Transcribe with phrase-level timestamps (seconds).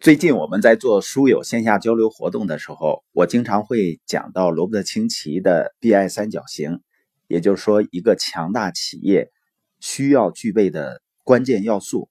[0.00, 6.80] 最近我们在做书友线下交流活动的时候，我经常会讲到罗伯特清崎的 BI 三角形，
[7.28, 9.30] 也就是说，一个强大企业
[9.78, 12.08] 需要具备的关键要素。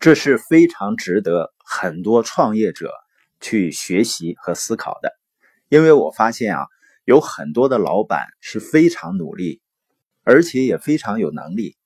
[0.00, 2.90] 这是非常值得很多创业者
[3.42, 5.12] 去学习和思考的，
[5.68, 6.66] 因为我发现啊，
[7.04, 9.60] 有很多的老板是非常努力，
[10.22, 11.76] 而且也非常有能力，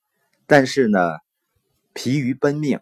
[0.46, 1.00] 但是呢，
[1.94, 2.78] 疲于奔命。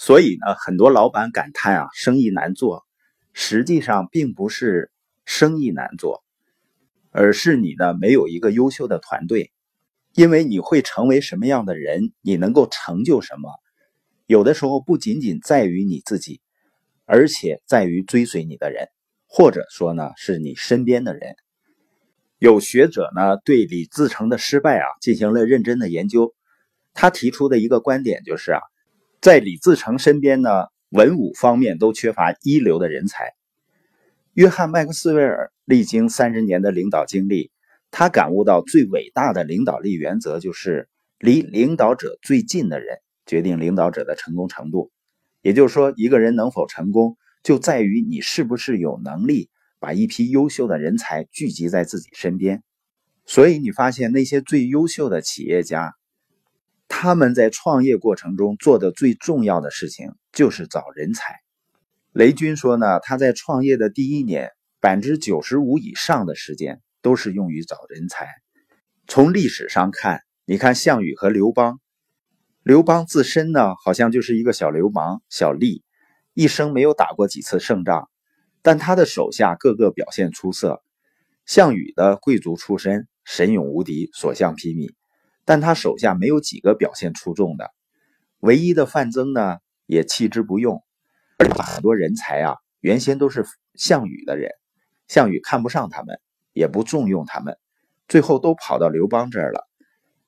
[0.00, 2.86] 所以呢，很多老板感叹啊，生意难做。
[3.32, 4.92] 实际上并不是
[5.24, 6.22] 生意难做，
[7.10, 9.50] 而是你呢没有一个优秀的团队。
[10.14, 13.50] 因为你会成为什么样的人，你能够成就什么，
[14.26, 16.40] 有的时候不仅仅在于你自己，
[17.04, 18.88] 而且在于追随你的人，
[19.26, 21.34] 或者说呢是你身边的人。
[22.38, 26.36] 有学者呢对李自成的失败啊进行了认真的研究，
[26.94, 28.60] 他提出的一个观点就是啊。
[29.20, 33.34] 在李自成身边呢，文武方面都缺乏一流的人才。
[34.34, 37.50] 约翰·麦克斯韦尔历经三十年的领导经历，
[37.90, 44.92] 他感悟到最伟大的领导力原则就是离领导者最近的人决定领导者的成功程度。
[45.42, 52.62] 也就是说，一个人能否成功，就在于你是不是有能力把一批优秀的人才聚集在自己身边。
[53.26, 55.97] 所以，你发现那些最优秀的企业家。
[56.88, 61.36] 他们在创业过程中做的最重要的事情就是找人才。
[62.12, 68.26] 雷军说呢，他在创业的第一年，百分之九十五以上的时间都是用于找人才。
[69.06, 71.78] 从历史上看，你看项羽和刘邦，
[72.62, 75.82] 刘邦自身呢好像就是一个小流氓、小吏，
[76.34, 78.08] 一生没有打过几次胜仗，
[78.62, 80.82] 但他的手下个个表现出色。
[81.46, 84.97] 项羽的贵族出身，神勇无敌，所向披靡。
[85.48, 87.70] 但他手下没有几个表现出众的，
[88.40, 89.56] 唯一的范增呢
[89.86, 90.84] 也弃之不用，
[91.38, 94.50] 而很多人才啊原先都是项羽的人，
[95.06, 96.20] 项羽看不上他们，
[96.52, 97.56] 也不重用他们，
[98.08, 99.66] 最后都跑到刘邦这儿了，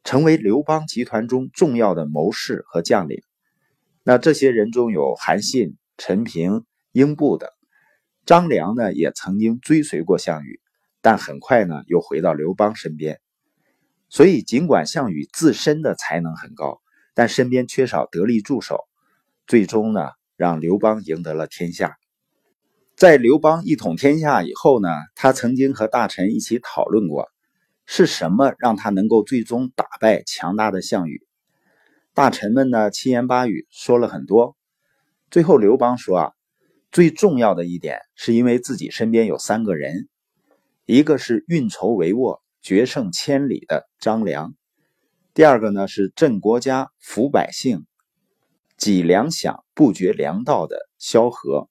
[0.05, 3.23] 成为刘邦集团中重要的谋士和将领。
[4.03, 7.51] 那这些人中有韩信、陈平、英布等，
[8.25, 10.63] 张良呢也曾经追随过项羽，
[11.03, 13.21] 但很快呢又回到刘邦身边。
[14.11, 16.81] 所以，尽管项羽自身的才能很高，
[17.15, 18.81] 但身边缺少得力助手，
[19.47, 21.97] 最终呢，让刘邦赢得了天下。
[22.97, 27.29] 在刘邦一统天下以后呢，他曾经和大臣一起讨论过，
[27.87, 31.25] 是什么让他能够最终打败强大的项羽。
[32.13, 34.57] 大臣们呢，七言八语说了很多，
[35.31, 36.33] 最后刘邦说啊，
[36.91, 40.09] 最重要的一点是因为自己身边有三个人，
[40.85, 42.41] 一个是运筹帷幄。
[42.63, 44.55] 决胜千里的张良，
[45.33, 47.87] 第二个呢是镇国家、抚百姓、
[48.77, 51.71] 济粮饷、不绝粮道的萧何，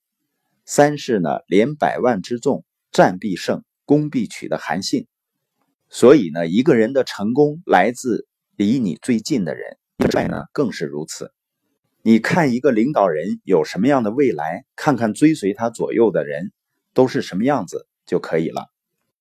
[0.66, 5.08] 三是呢连百万之众，战必胜、攻必取的韩信。
[5.90, 9.78] 所以呢，一个人的成功来自离你最近的人，
[10.12, 11.32] 败呢更是如此。
[12.02, 16.52] 你看一个领导人有什么样的未来，看看追随他左右的人
[16.94, 18.68] 都是什么样子就可以了。